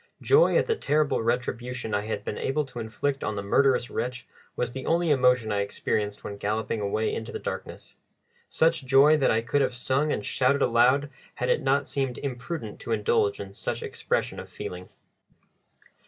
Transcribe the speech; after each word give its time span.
Joy 0.23 0.55
at 0.57 0.65
the 0.65 0.75
terrible 0.75 1.21
retribution 1.21 1.93
I 1.93 2.01
had 2.07 2.23
been 2.25 2.39
able 2.39 2.65
to 2.65 2.79
inflict 2.79 3.23
on 3.23 3.35
the 3.35 3.43
murderous 3.43 3.91
wretch 3.91 4.25
was 4.55 4.71
the 4.71 4.87
only 4.87 5.11
emotion 5.11 5.51
I 5.51 5.59
experienced 5.59 6.23
when 6.23 6.37
galloping 6.37 6.81
away 6.81 7.13
into 7.13 7.31
the 7.31 7.37
darkness 7.37 7.97
such 8.49 8.83
joy 8.87 9.15
that 9.17 9.29
I 9.29 9.41
could 9.41 9.61
have 9.61 9.75
sung 9.75 10.11
and 10.11 10.25
shouted 10.25 10.63
aloud 10.63 11.11
had 11.35 11.49
it 11.49 11.61
not 11.61 11.87
seemed 11.87 12.17
imprudent 12.17 12.79
to 12.79 12.91
indulge 12.93 13.39
in 13.39 13.53
such 13.53 13.83
expression 13.83 14.39
of 14.39 14.49
feeling. 14.49 14.89